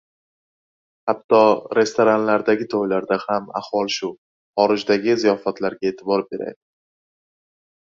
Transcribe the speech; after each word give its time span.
Hatto 1.11 1.41
restoranlardagi 1.79 2.67
to‘ylarda 2.73 3.19
ham 3.27 3.47
ahvol 3.63 3.95
shu. 3.99 4.13
Horijdagi 4.65 5.19
ziyofatlarga 5.25 5.95
e’tibor 5.97 6.31
beraylik. 6.35 6.63